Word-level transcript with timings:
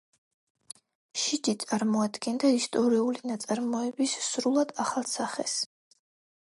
შიჯი 1.23 1.53
წარმოადგენდა 1.63 2.51
ისტორიული 2.55 3.29
ნაწარმოების 3.35 4.19
სრულიად 4.31 4.77
ახალ 4.87 5.09
სახეს. 5.17 5.59